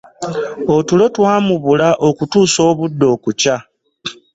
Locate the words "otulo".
0.75-1.03